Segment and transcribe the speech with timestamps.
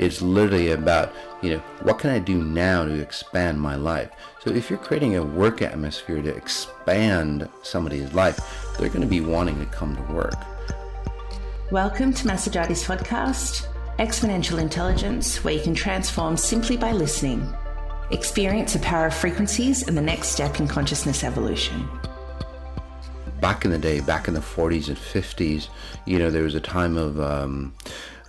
[0.00, 1.12] It's literally about,
[1.42, 4.10] you know, what can I do now to expand my life?
[4.42, 8.40] So if you're creating a work atmosphere to expand somebody's life,
[8.78, 10.36] they're going to be wanting to come to work.
[11.70, 13.66] Welcome to Massagides Podcast,
[13.98, 17.46] Exponential Intelligence, where you can transform simply by listening.
[18.10, 21.86] Experience the power of frequencies and the next step in consciousness evolution
[23.40, 25.68] back in the day, back in the 40s and 50s,
[26.06, 27.74] you know, there was a time of um,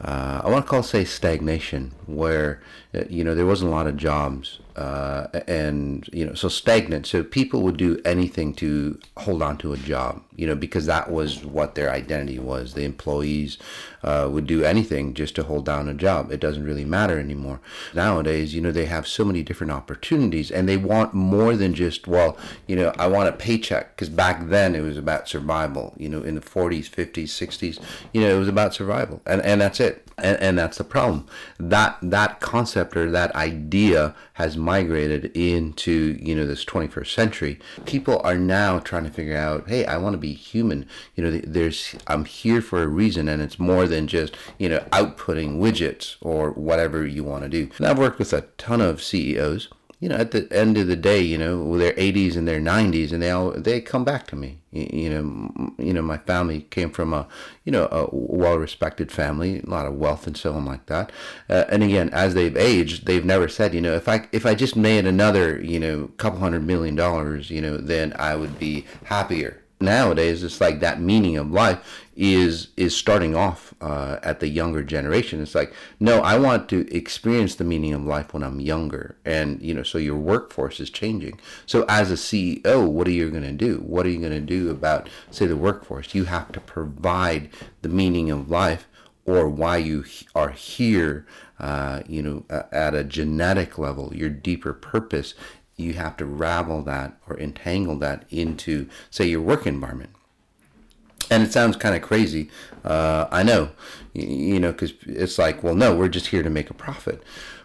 [0.04, 2.60] uh, I want to call say stagnation, where
[2.96, 7.06] uh, you know there wasn't a lot of jobs, uh, and you know so stagnant.
[7.06, 11.12] So people would do anything to hold on to a job, you know, because that
[11.12, 12.74] was what their identity was.
[12.74, 13.58] The employees
[14.04, 16.32] uh, would do anything just to hold down a job.
[16.32, 17.60] It doesn't really matter anymore
[17.94, 18.56] nowadays.
[18.56, 22.38] You know, they have so many different opportunities, and they want more than just well,
[22.68, 25.94] you know, I want a paycheck because back then it was about survival.
[25.98, 27.80] You know, in the 40s, 50s, 60s,
[28.14, 30.08] you know, it was about survival, and and that's it.
[30.18, 31.26] And, and that's the problem.
[31.60, 37.60] That that concept or that idea has migrated into you know this 21st century.
[37.86, 40.88] People are now trying to figure out, hey, I want to be human.
[41.16, 44.80] You know, there's I'm here for a reason, and it's more than just you know
[44.92, 47.70] outputting widgets or whatever you want to do.
[47.78, 49.70] And I've worked with a ton of CEOs
[50.02, 52.60] you know, at the end of the day, you know, with their 80s and their
[52.60, 54.58] 90s, and they all they come back to me.
[54.72, 57.28] You, you know, you know, my family came from a,
[57.66, 61.12] you know, a well-respected family, a lot of wealth and so on like that.
[61.48, 64.56] Uh, and again, as they've aged, they've never said, you know, if I if I
[64.56, 68.88] just made another, you know, couple hundred million dollars, you know, then I would be
[69.04, 74.48] happier nowadays it's like that meaning of life is is starting off uh, at the
[74.48, 75.42] younger generation.
[75.42, 79.18] It's like no i want to experience the meaning of life when i'm younger.
[79.26, 81.40] And you know so your workforce is changing.
[81.66, 83.78] So as a ceo what are you going to do?
[83.78, 86.14] What are you going to do about say the workforce?
[86.14, 87.50] You have to provide
[87.82, 88.88] the meaning of life
[89.26, 90.04] or why you
[90.36, 91.26] are here
[91.60, 95.36] uh, you know at a genetic level your deeper purpose
[95.78, 100.12] you have to ravel that or entangle that into, say, your work environment.
[101.30, 102.50] And it sounds kind of crazy.
[102.84, 103.72] Uh, I know,
[104.14, 107.24] you know, because it's like, well, no, we're just here to make a profit.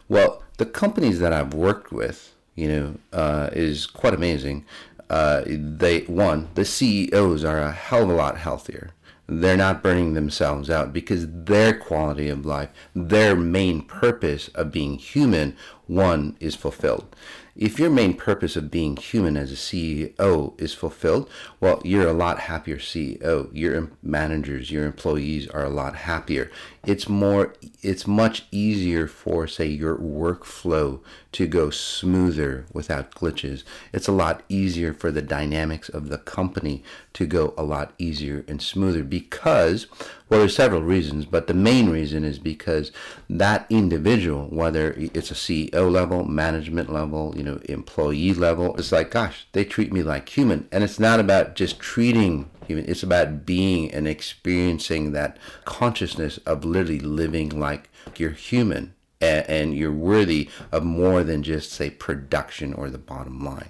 [0.09, 4.65] Well, the companies that I've worked with, you know, uh, is quite amazing.
[5.11, 8.91] Uh, they one, the CEOs are a hell of a lot healthier.
[9.29, 14.99] They're not burning themselves out because their quality of life, their main purpose of being
[14.99, 15.57] human,
[15.89, 17.17] one is fulfilled
[17.57, 21.29] if your main purpose of being human as a CEO is fulfilled,
[21.61, 23.49] well, you're a lot happier CEO.
[23.53, 26.51] Your managers, your employees are a lot happier.
[26.87, 31.01] It's more, it's much easier for, say, your workflow
[31.33, 33.65] to go smoother without glitches.
[33.93, 38.45] It's a lot easier for the dynamics of the company to go a lot easier
[38.47, 39.87] and smoother because
[40.29, 42.91] well, there's several reasons, but the main reason is because
[43.31, 49.13] that individual, whether it's a CEO level, management level, you know, employee level, it's like,
[49.13, 50.69] gosh, they treat me like human.
[50.73, 56.65] And it's not about just treating human, it's about being and experiencing that consciousness of
[56.65, 62.91] literally living like you're human and you're worthy of more than just say production or
[62.91, 63.69] the bottom line.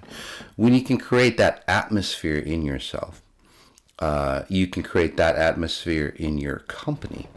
[0.55, 3.21] When you can create that atmosphere in yourself,
[3.99, 7.27] uh, you can create that atmosphere in your company.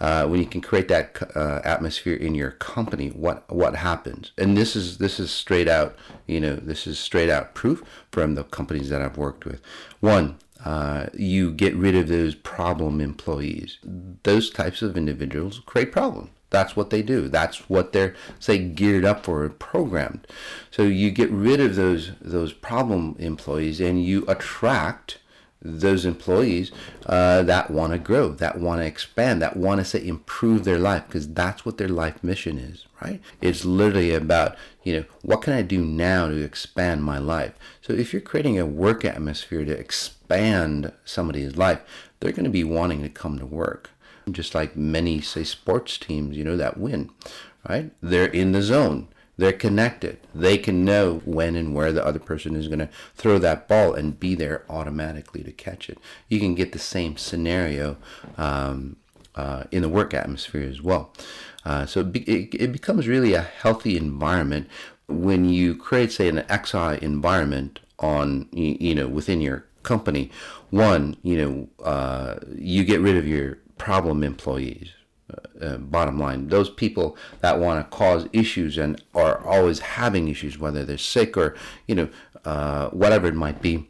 [0.00, 4.32] Uh, when you can create that uh, atmosphere in your company, what what happens?
[4.36, 8.34] And this is this is straight out, you know, this is straight out proof from
[8.34, 9.62] the companies that I've worked with.
[10.00, 13.78] One, uh, you get rid of those problem employees.
[14.22, 16.30] Those types of individuals create problems.
[16.50, 17.28] That's what they do.
[17.28, 20.26] That's what they're say geared up for, and programmed.
[20.70, 25.18] So you get rid of those those problem employees, and you attract
[25.64, 26.70] those employees
[27.06, 30.78] uh, that want to grow, that want to expand, that want to say improve their
[30.78, 33.20] life because that's what their life mission is, right?
[33.40, 37.54] It's literally about, you know, what can I do now to expand my life?
[37.80, 41.80] So if you're creating a work atmosphere to expand somebody's life,
[42.20, 43.90] they're going to be wanting to come to work.
[44.30, 47.10] Just like many, say, sports teams, you know, that win,
[47.68, 47.90] right?
[48.02, 50.18] They're in the zone they're connected.
[50.34, 53.94] They can know when and where the other person is going to throw that ball
[53.94, 55.98] and be there automatically to catch it.
[56.28, 57.96] You can get the same scenario
[58.36, 58.96] um,
[59.34, 61.12] uh, in the work atmosphere as well.
[61.64, 64.68] Uh, so it, it, becomes really a healthy environment
[65.08, 70.30] when you create, say, an XI environment on you, you know within your company.
[70.70, 74.90] One, you know, uh, you get rid of your problem employees
[75.32, 76.48] uh, uh, bottom line.
[76.48, 81.36] Those people that want to cause issues and are always having issues, whether they're sick
[81.36, 81.56] or
[81.86, 82.08] you know
[82.44, 83.88] uh, whatever it might be,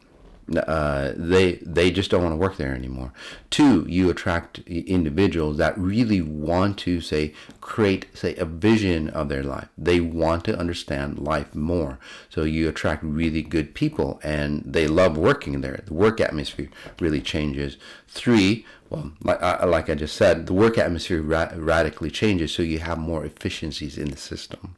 [0.66, 3.12] uh, they they just don't want to work there anymore.
[3.50, 9.42] Two, you attract individuals that really want to say create say a vision of their
[9.42, 9.68] life.
[9.78, 11.98] They want to understand life more.
[12.28, 15.80] So you attract really good people, and they love working there.
[15.86, 16.68] The work atmosphere
[17.00, 17.78] really changes.
[18.08, 22.62] Three, well, like I, like I just said, the work atmosphere ra- radically changes, so
[22.62, 24.76] you have more efficiencies in the system.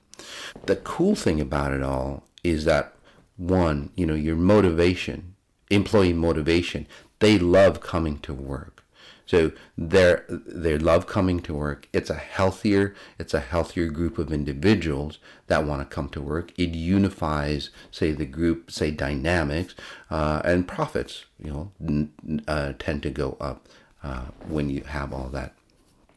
[0.67, 2.95] The cool thing about it all is that
[3.37, 5.36] one, you know, your motivation
[5.71, 6.87] employee motivation.
[7.19, 8.85] They love coming to work.
[9.27, 11.89] So they they love coming to work.
[11.93, 15.19] It's a healthier it's a healthier group of individuals
[15.49, 16.53] that want to come to work.
[16.57, 19.75] It unifies, say, the group, say, dynamics,
[20.11, 21.25] uh, and profits.
[21.43, 23.67] You know, uh, tend to go up
[24.05, 25.57] uh, when you have all that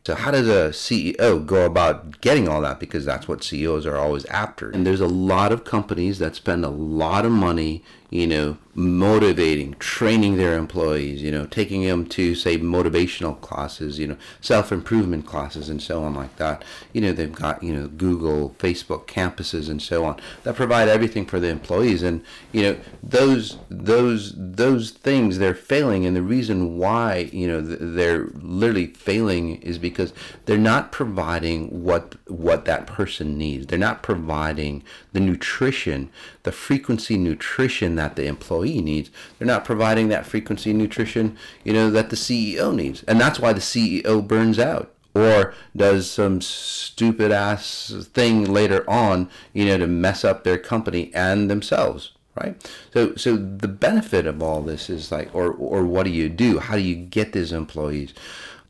[0.10, 2.80] so how does a CEO go about getting all that?
[2.80, 4.72] Because that's what CEOs are always after.
[4.72, 9.74] And there's a lot of companies that spend a lot of money, you know, motivating,
[9.76, 15.70] training their employees, you know, taking them to say motivational classes, you know, self-improvement classes
[15.70, 16.64] and so on like that.
[16.94, 21.26] You know, they've got, you know, Google, Facebook campuses and so on that provide everything
[21.26, 26.78] for the employees and, you know, those those those things they're failing and the reason
[26.78, 30.14] why, you know, they're literally failing is because
[30.46, 33.68] they're not providing what what that person needs.
[33.68, 36.10] They're not providing the nutrition,
[36.44, 39.10] the frequency nutrition that the employee needs.
[39.38, 43.04] They're not providing that frequency nutrition, you know, that the CEO needs.
[43.04, 49.30] And that's why the CEO burns out or does some stupid ass thing later on,
[49.54, 52.72] you know, to mess up their company and themselves, right?
[52.94, 56.60] So, so the benefit of all this is like, or or what do you do?
[56.60, 58.14] How do you get these employees?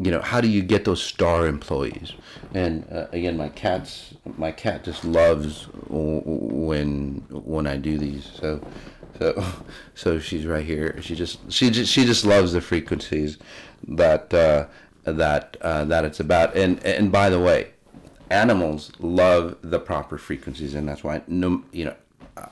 [0.01, 2.13] you know, how do you get those star employees?
[2.53, 8.25] And uh, again, my cat's my cat just loves when when I do these.
[8.25, 8.61] So
[9.19, 9.45] so
[9.95, 10.99] so she's right here.
[11.01, 13.37] She just she just she just loves the frequencies
[13.87, 14.65] that uh,
[15.03, 16.55] that uh, that it's about.
[16.55, 17.71] And and by the way,
[18.29, 21.95] animals love the proper frequencies, and that's why no you know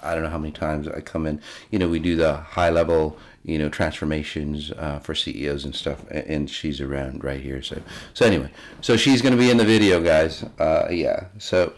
[0.01, 1.41] I don't know how many times I come in.
[1.71, 6.03] You know, we do the high level, you know, transformations uh, for CEOs and stuff,
[6.09, 7.61] and she's around right here.
[7.61, 7.81] So,
[8.13, 10.43] so anyway, so she's going to be in the video, guys.
[10.59, 11.25] Uh, yeah.
[11.37, 11.73] So,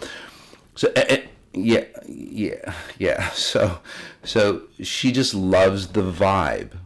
[0.75, 1.17] so uh,
[1.53, 3.29] yeah, yeah, yeah.
[3.33, 3.79] So,
[4.23, 6.77] so she just loves the vibe.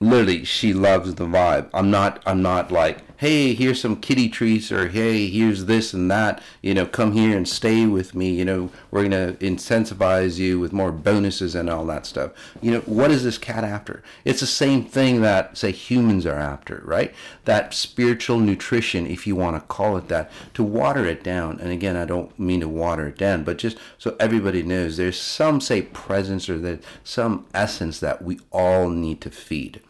[0.00, 1.68] Literally, she loves the vibe.
[1.74, 2.22] I'm not.
[2.26, 6.42] I'm not like hey, here's some kitty treats, or hey, here's this and that.
[6.62, 8.30] You know, come here and stay with me.
[8.30, 12.32] You know, we're gonna incentivize you with more bonuses and all that stuff.
[12.62, 14.02] You know, what is this cat after?
[14.24, 17.14] It's the same thing that say humans are after, right?
[17.44, 21.60] That spiritual nutrition, if you want to call it that, to water it down.
[21.60, 25.20] And again, I don't mean to water it down, but just so everybody knows, there's
[25.20, 29.82] some say presence or that some essence that we all need to feed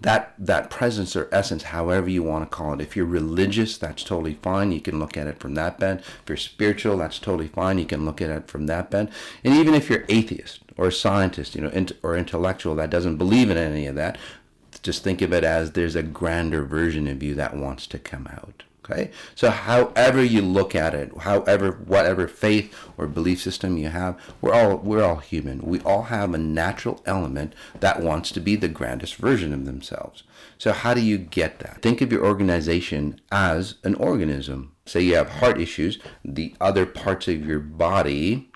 [0.00, 2.80] that that presence or essence, however you want to call it.
[2.80, 4.72] If you're religious, that's totally fine.
[4.72, 6.00] You can look at it from that bend.
[6.00, 7.78] If you're spiritual, that's totally fine.
[7.78, 9.10] You can look at it from that bend.
[9.44, 13.50] And even if you're atheist or a scientist, you know, or intellectual that doesn't believe
[13.50, 14.16] in any of that,
[14.82, 18.26] just think of it as there's a grander version of you that wants to come
[18.26, 18.62] out.
[18.84, 19.10] Okay?
[19.34, 24.52] So however you look at it, however whatever faith or belief system you have, we're
[24.52, 25.60] all we're all human.
[25.62, 30.24] We all have a natural element that wants to be the grandest version of themselves.
[30.58, 31.82] So how do you get that?
[31.82, 34.72] Think of your organization as an organism.
[34.86, 38.50] Say you have heart issues, the other parts of your body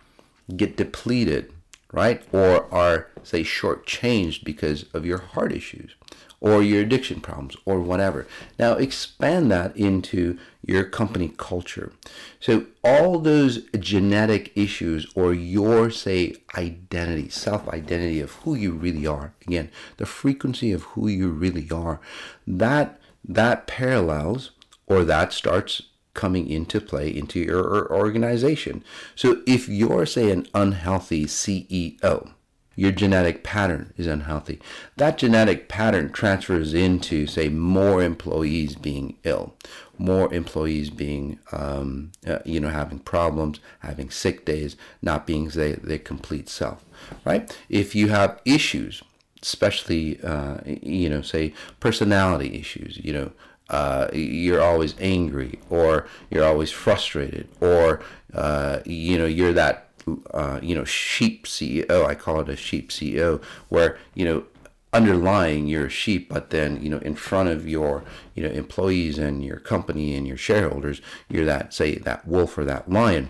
[0.56, 1.52] get depleted,
[1.92, 2.22] right?
[2.32, 5.94] Or are say shortchanged because of your heart issues
[6.44, 8.26] or your addiction problems or whatever.
[8.58, 11.92] Now expand that into your company culture.
[12.38, 19.32] So all those genetic issues or your say identity, self-identity of who you really are.
[19.46, 21.98] Again, the frequency of who you really are.
[22.46, 24.50] That that parallels
[24.86, 25.80] or that starts
[26.12, 28.84] coming into play into your organization.
[29.14, 32.33] So if you're say an unhealthy CEO,
[32.76, 34.60] your genetic pattern is unhealthy.
[34.96, 39.54] That genetic pattern transfers into, say, more employees being ill,
[39.98, 45.72] more employees being, um, uh, you know, having problems, having sick days, not being say,
[45.72, 46.84] their complete self,
[47.24, 47.56] right?
[47.68, 49.02] If you have issues,
[49.42, 53.32] especially, uh, you know, say, personality issues, you know,
[53.70, 58.00] uh, you're always angry or you're always frustrated or,
[58.34, 59.88] uh, you know, you're that
[60.32, 62.04] uh, you know, sheep CEO.
[62.04, 64.44] I call it a sheep CEO, where you know,
[64.92, 69.18] underlying you're a sheep, but then you know, in front of your you know employees
[69.18, 73.28] and your company and your shareholders, you're that say that wolf or that lion.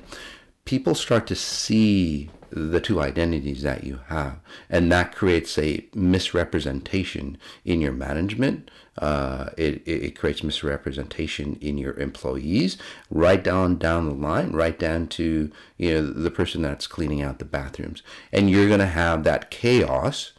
[0.65, 4.39] People start to see the two identities that you have.
[4.71, 8.71] And that creates a misrepresentation in your management.
[8.97, 12.79] Uh, it, it creates misrepresentation in your employees,
[13.11, 17.41] right down down the line, right down to you know the person that's cleaning out
[17.41, 20.33] the bathrooms, and you're gonna have that chaos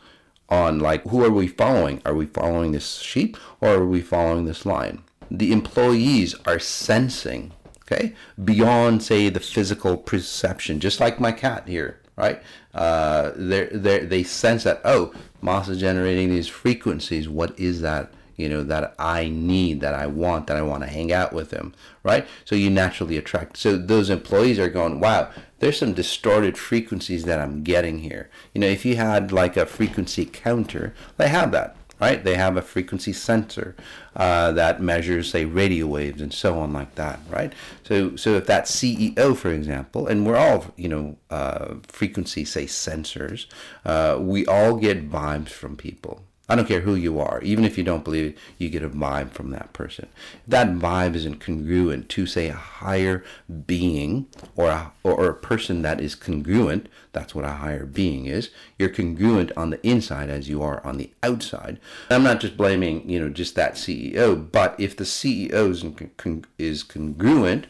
[0.47, 2.01] on like who are we following?
[2.05, 5.03] Are we following this sheep or are we following this lion?
[5.29, 11.99] The employees are sensing, okay, beyond say the physical perception, just like my cat here,
[12.15, 12.41] right?
[12.73, 17.27] Uh, they they sense that oh, Moss is generating these frequencies.
[17.27, 18.11] What is that?
[18.37, 21.51] you know that I need, that I want, that I want to hang out with
[21.51, 22.27] him, right?
[22.43, 23.57] So you naturally attract.
[23.57, 25.29] So those employees are going, wow,
[25.59, 28.29] there's some distorted frequencies that I'm getting here.
[28.53, 32.23] You know, if you had like a frequency counter, they have that, right?
[32.23, 33.75] They have a frequency sensor
[34.15, 37.53] uh, that measures, say, radio waves and so on, like that, right?
[37.83, 42.65] So, so if that CEO, for example, and we're all, you know, uh, frequency, say,
[42.65, 43.45] sensors,
[43.85, 46.21] uh, we all get vibes from people.
[46.47, 48.89] I don't care who you are, even if you don't believe it, you get a
[48.89, 50.07] vibe from that person.
[50.47, 53.23] That vibe isn't congruent to, say, a higher
[53.65, 58.51] being or a, or a person that is congruent, that's what a higher being is.
[58.77, 61.79] You're congruent on the inside as you are on the outside.
[62.11, 65.83] I'm not just blaming, you know, just that CEO, but if the CEO is,
[66.17, 67.65] con- is congruent,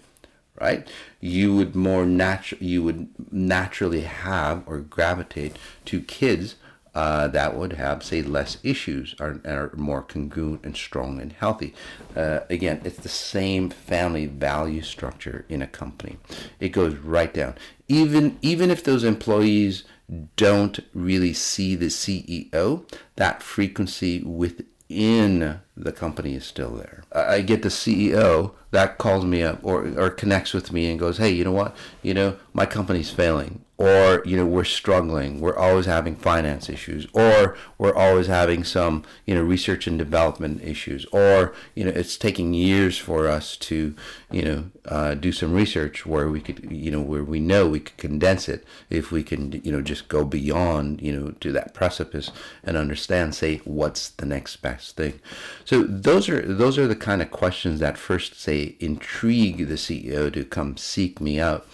[0.60, 0.86] right,
[1.22, 5.56] you would more natural, you would naturally have or gravitate
[5.86, 6.56] to kids
[6.96, 11.74] uh, that would have, say, less issues, are, are more congruent and strong and healthy.
[12.16, 16.18] Uh, again, it's the same family value structure in a company.
[16.60, 17.56] It goes right down.
[17.88, 19.84] Even even if those employees
[20.38, 27.04] don't really see the CEO, that frequency within the company is still there.
[27.12, 31.18] I get the CEO that calls me up or, or connects with me and goes,
[31.18, 31.76] hey, you know what?
[32.02, 37.08] You know, my company's failing or you know we're struggling we're always having finance issues
[37.14, 42.18] or we're always having some you know research and development issues or you know it's
[42.18, 43.94] taking years for us to
[44.32, 47.80] you know uh, do some research where we could you know where we know we
[47.80, 51.74] could condense it if we can you know just go beyond you know to that
[51.74, 52.32] precipice
[52.64, 55.20] and understand say what's the next best thing.
[55.64, 60.32] So those are those are the kind of questions that first say intrigue the CEO
[60.34, 61.68] to come seek me out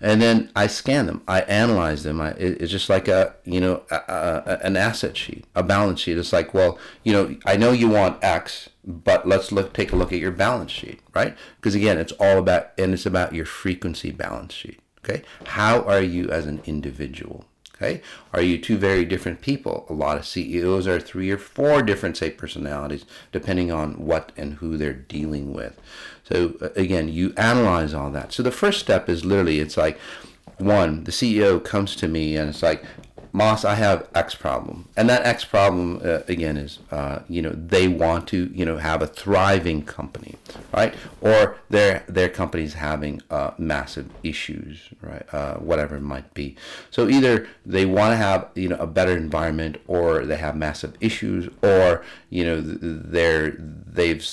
[0.00, 2.20] and then I scan them, I analyze them.
[2.20, 6.00] I, it, it's just like a you know a, a, an asset sheet, a balance
[6.00, 6.18] sheet.
[6.18, 9.96] It's like, well, you know, I know you want X, but let's look take a
[9.96, 11.36] look at your balance sheet, right?
[11.56, 14.80] Because again, it's all about and it's about your frequency balance sheet.
[15.04, 17.44] Okay, how are you as an individual?
[17.80, 18.02] Okay,
[18.32, 19.86] are you two very different people?
[19.88, 24.54] A lot of CEOs are three or four different, say, personalities, depending on what and
[24.54, 25.80] who they're dealing with.
[26.28, 28.32] So again, you analyze all that.
[28.32, 29.98] So the first step is literally, it's like,
[30.58, 32.84] one, the CEO comes to me and it's like,
[33.32, 37.50] Moss, I have X problem, and that X problem uh, again is, uh, you know,
[37.50, 40.36] they want to, you know, have a thriving company,
[40.72, 40.94] right?
[41.20, 45.22] Or their their company's having uh, massive issues, right?
[45.32, 46.56] Uh, whatever it might be.
[46.90, 50.96] So either they want to have, you know, a better environment, or they have massive
[51.00, 54.26] issues, or you know, they're they've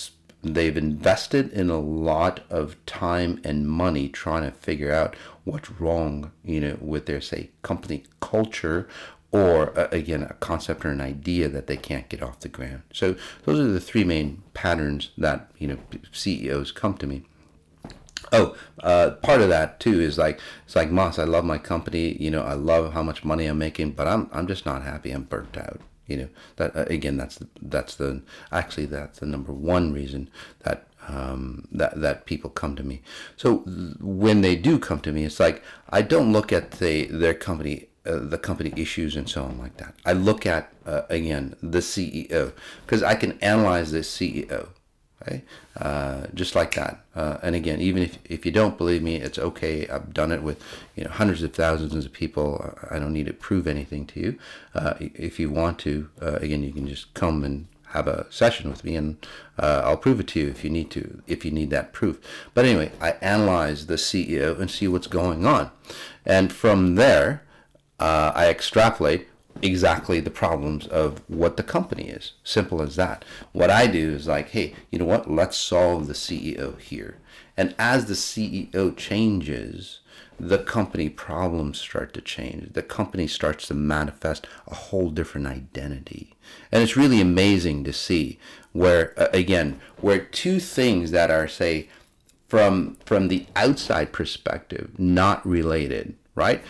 [0.53, 6.31] they've invested in a lot of time and money trying to figure out what's wrong,
[6.43, 8.87] you know, with their say company culture
[9.31, 12.83] or uh, again a concept or an idea that they can't get off the ground.
[12.93, 15.77] So those are the three main patterns that you know
[16.11, 17.23] CEOs come to me.
[18.31, 21.19] Oh, uh, part of that too is like it's like Moss.
[21.19, 22.21] I love my company.
[22.21, 25.11] You know, I love how much money I'm making, but I'm I'm just not happy.
[25.11, 28.21] I'm burnt out you know that uh, again that's that's the
[28.51, 30.29] actually that's the number one reason
[30.63, 33.01] that um, that that people come to me.
[33.35, 33.57] So
[33.99, 37.87] when they do come to me it's like I don't look at the their company
[38.05, 39.95] uh, the company issues and so on like that.
[40.05, 42.53] I look at uh, again the CEO
[42.85, 44.69] because I can analyze the CEO
[45.27, 45.41] Okay,
[45.77, 47.03] uh, just like that.
[47.15, 49.87] Uh, and again, even if, if you don't believe me, it's okay.
[49.87, 50.61] I've done it with
[50.95, 52.77] you know hundreds of thousands of people.
[52.91, 54.39] I don't need to prove anything to you.
[54.75, 58.69] Uh, if you want to, uh, again, you can just come and have a session
[58.69, 59.25] with me, and
[59.57, 61.23] uh, I'll prove it to you if you need to.
[61.25, 62.19] If you need that proof.
[62.53, 65.71] But anyway, I analyze the CEO and see what's going on,
[66.23, 67.43] and from there,
[67.99, 69.27] uh, I extrapolate
[69.61, 72.33] exactly the problems of what the company is.
[72.43, 73.25] Simple as that.
[73.51, 75.29] What I do is like, hey, you know what?
[75.29, 77.17] Let's solve the CEO here.
[77.57, 79.99] And as the CEO changes,
[80.39, 82.73] the company problems start to change.
[82.73, 86.35] The company starts to manifest a whole different identity.
[86.71, 88.37] And it's really amazing to see
[88.73, 91.87] where, uh, again, where two things that are, say,
[92.47, 96.61] from from the outside perspective, not related, right?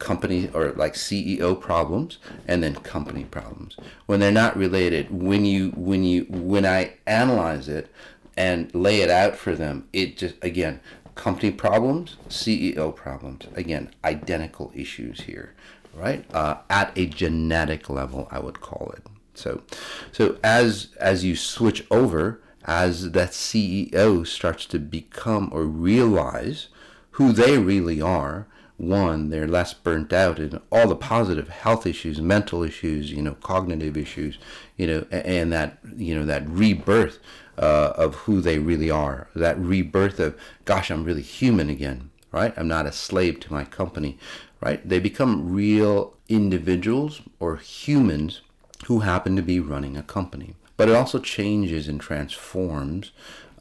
[0.00, 3.76] Company or like CEO problems and then company problems.
[4.06, 7.92] When they're not related when you when you when I analyze it
[8.36, 10.80] and lay it out for them it just again
[11.14, 13.46] company problems CEO problems.
[13.54, 15.54] Again identical issues here
[15.94, 16.24] right?
[16.34, 19.04] Uh, at a genetic level I would call it.
[19.34, 19.62] So
[20.10, 26.68] so as as you switch over as that CEO starts to become or realize
[27.12, 28.46] who they really are
[28.80, 33.34] one, they're less burnt out and all the positive health issues, mental issues, you know,
[33.34, 34.38] cognitive issues,
[34.76, 37.18] you know, and that, you know, that rebirth
[37.58, 42.54] uh, of who they really are, that rebirth of, gosh, I'm really human again, right?
[42.56, 44.18] I'm not a slave to my company,
[44.60, 44.86] right?
[44.88, 48.40] They become real individuals or humans
[48.86, 50.54] who happen to be running a company.
[50.78, 53.12] But it also changes and transforms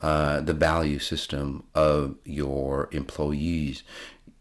[0.01, 3.83] uh, the value system of your employees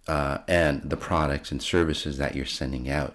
[0.08, 3.14] uh, and the products and services that you're sending out.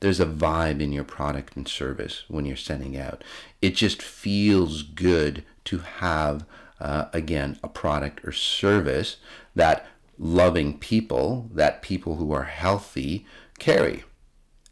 [0.00, 3.22] There's a vibe in your product and service when you're sending out.
[3.62, 6.44] It just feels good to have,
[6.80, 9.18] uh, again, a product or service
[9.54, 9.86] that
[10.18, 13.26] loving people, that people who are healthy
[13.58, 14.04] carry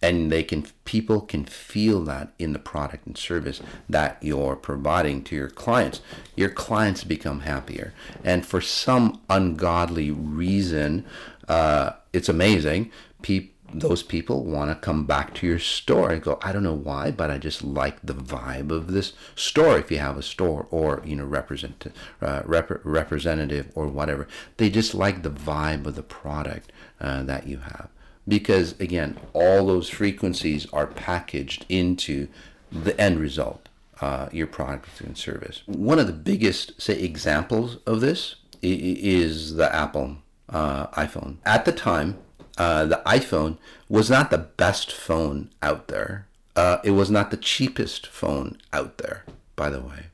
[0.03, 5.23] and they can people can feel that in the product and service that you're providing
[5.23, 6.01] to your clients
[6.35, 7.95] your clients become happier
[8.25, 11.05] and for some ungodly reason
[11.49, 12.91] uh, it's amazing.
[13.23, 16.75] Pe- those people want to come back to your store and go i don't know
[16.75, 20.67] why but i just like the vibe of this store if you have a store
[20.71, 21.87] or you know represent
[22.21, 24.27] uh, rep- representative or whatever.
[24.57, 26.71] They just like the vibe of the product
[27.01, 27.89] uh, that you have.
[28.27, 32.29] Because again all those frequencies are packaged into
[32.71, 33.69] the end result
[34.01, 35.63] uh, your product and service.
[35.67, 40.19] One of the biggest say examples of this is the apple
[40.53, 41.39] uh, iphone.
[41.45, 42.19] At the time
[42.59, 46.27] uh, the iphone was not the best phone out there.
[46.55, 49.25] Uh, it was not the cheapest phone out there
[49.57, 50.07] by the way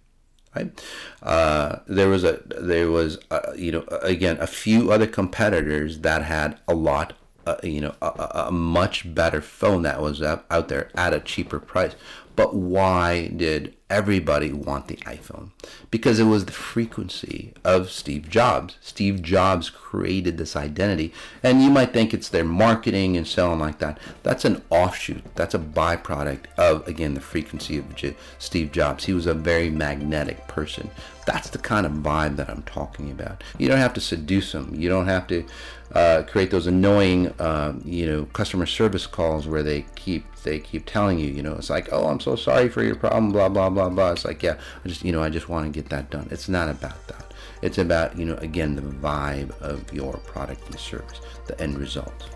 [0.55, 0.85] right?
[1.23, 6.23] Uh, there was a there was uh, you know again a few other competitors that
[6.23, 7.15] had a lot
[7.63, 11.95] you know a, a, much better phone that was out there at a cheaper price.
[12.37, 15.51] But why did everybody want the iPhone?
[15.91, 18.77] Because it was the frequency of Steve Jobs.
[18.81, 23.79] Steve Jobs created this identity, and you might think it's their marketing and on like
[23.79, 23.99] that.
[24.23, 25.23] That's an offshoot.
[25.35, 29.05] That's a byproduct of again the frequency of J- Steve Jobs.
[29.05, 30.91] He was a very magnetic person.
[31.25, 33.45] That's the kind of vibe that I'm talking about.
[33.59, 34.75] You don't have to seduce them.
[34.75, 35.45] You don't have to
[35.93, 40.87] uh, create those annoying, uh, you know, customer service calls where they keep they keep
[40.87, 43.69] telling you, you know, it's like, oh, I'm so sorry for your problem, blah blah
[43.69, 43.95] blah blah.
[43.95, 44.13] blah.
[44.13, 46.29] It's like, yeah, I just, you know, I just want to get that done.
[46.31, 47.33] It's not about that.
[47.63, 52.31] It's about, you know, again, the vibe of your product and service, the end result.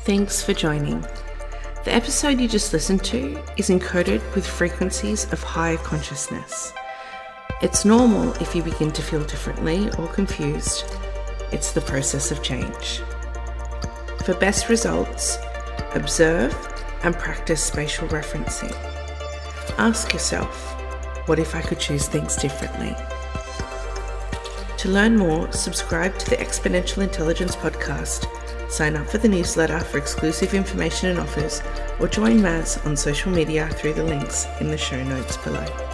[0.00, 1.00] Thanks for joining.
[1.84, 6.72] The episode you just listened to is encoded with frequencies of higher consciousness.
[7.60, 10.84] It's normal if you begin to feel differently or confused
[11.52, 13.02] it's the process of change.
[14.24, 15.36] For best results,
[15.94, 16.54] observe
[17.04, 18.91] and practice spatial referencing.
[19.78, 20.74] Ask yourself,
[21.26, 22.94] what if I could choose things differently?
[24.78, 28.26] To learn more, subscribe to the Exponential Intelligence podcast,
[28.70, 31.62] sign up for the newsletter for exclusive information and offers,
[32.00, 35.91] or join Maz on social media through the links in the show notes below.